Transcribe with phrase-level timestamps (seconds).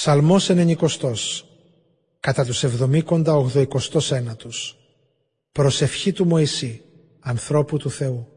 [0.00, 1.48] Ψαλμός ενενικοστός,
[2.20, 4.78] κατά τους εβδομήκοντα ογδοικοστός ένατος.
[5.52, 6.82] Προσευχή του Μωυσή,
[7.20, 8.28] ανθρώπου του Θεού.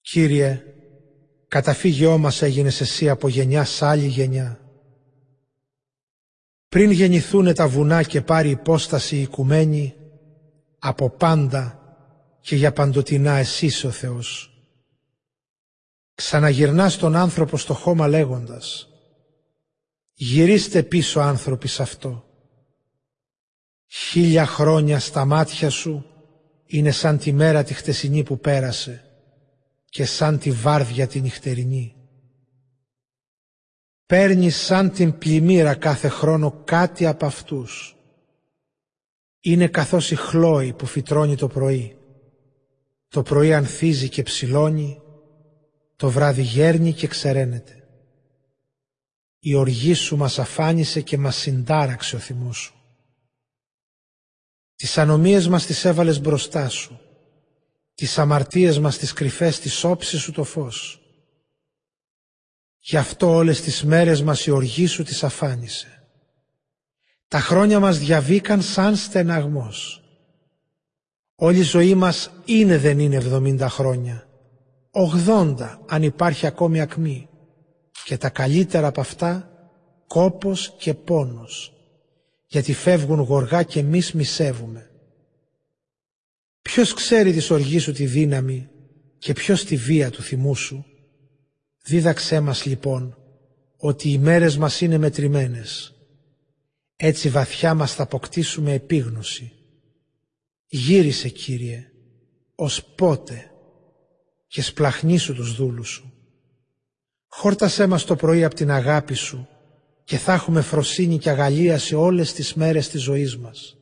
[0.00, 0.62] Κύριε,
[1.48, 4.60] καταφύγιό μας έγινες εσύ από γενιά σ' άλλη γενιά.
[6.68, 9.94] Πριν γεννηθούνε τα βουνά και πάρει υπόσταση η οικουμένη,
[10.78, 11.78] από πάντα
[12.40, 14.54] και για παντοτινά εσύ ο Θεός.
[16.14, 18.89] Ξαναγυρνάς τον άνθρωπο στο χώμα λέγοντας
[20.22, 22.24] «Γυρίστε πίσω άνθρωποι σ' αυτό».
[23.86, 26.04] Χίλια χρόνια στα μάτια σου
[26.66, 29.04] είναι σαν τη μέρα τη χτεσινή που πέρασε
[29.84, 31.94] και σαν τη βάρδια τη νυχτερινή.
[34.06, 37.96] Παίρνεις σαν την πλημμύρα κάθε χρόνο κάτι από αυτούς.
[39.40, 41.96] Είναι καθώς η χλώη που φυτρώνει το πρωί.
[43.08, 45.00] Το πρωί ανθίζει και ψηλώνει,
[45.96, 47.79] το βράδυ γέρνει και ξεραίνεται.
[49.42, 52.74] Η οργή σου μας αφάνισε και μας συντάραξε ο θυμός σου.
[54.76, 57.00] Τις ανομίες μας τις έβαλες μπροστά σου.
[57.94, 61.00] Τις αμαρτίες μας τις κρυφές της όψη σου το φως.
[62.78, 66.08] Γι' αυτό όλες τις μέρες μας η οργή σου τις αφάνισε.
[67.28, 70.02] Τα χρόνια μας διαβήκαν σαν στεναγμός.
[71.34, 74.28] Όλη η ζωή μας είναι δεν είναι εβδομήντα χρόνια.
[74.90, 77.29] Ογδόντα αν υπάρχει ακόμη ακμή.
[78.10, 79.50] Και τα καλύτερα από αυτά
[80.06, 81.72] κόπος και πόνος
[82.46, 84.90] γιατί φεύγουν γοργά και εμείς μισεύουμε.
[86.62, 88.68] Ποιος ξέρει τη οργή σου τη δύναμη
[89.18, 90.84] και ποιος τη βία του θυμού σου;
[91.82, 93.16] Δίδαξέ μας λοιπόν
[93.76, 95.94] ότι οι μέρες μας είναι μετρημένες.
[96.96, 99.52] Έτσι βαθιά μας θα αποκτήσουμε επίγνωση.
[100.66, 101.90] Γύρισε Κύριε,
[102.54, 103.50] ως πότε
[104.46, 106.14] και σπλαχνίσου τους δούλους σου.
[107.32, 109.48] Χόρτασέ μας το πρωί από την αγάπη σου
[110.04, 113.76] και θα έχουμε φροσύνη και αγαλίαση όλες τις μέρες της ζωής μας.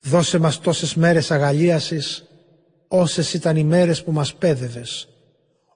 [0.00, 2.24] Δώσε μας τόσες μέρες αγαλίασης
[2.88, 5.08] όσες ήταν οι μέρες που μας πέδευες,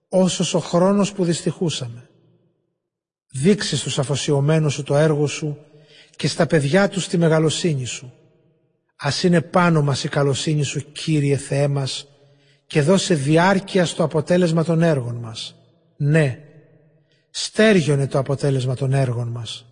[0.09, 2.09] όσος ο χρόνος που δυστυχούσαμε.
[3.31, 5.59] Δείξε στους αφοσιωμένους σου το έργο σου
[6.17, 8.13] και στα παιδιά τους τη μεγαλοσύνη σου.
[8.97, 12.07] Ας είναι πάνω μας η καλοσύνη σου, Κύριε Θεέ μας,
[12.67, 15.57] και δώσε διάρκεια στο αποτέλεσμα των έργων μας.
[15.97, 16.39] Ναι,
[17.35, 19.65] στέργιονε το αποτέλεσμα των έργων μας.